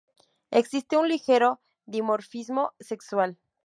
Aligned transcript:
Existe 0.49 0.97
un 0.97 1.07
ligero 1.07 1.61
dimorfismo 1.85 2.73
sexual. 2.79 3.37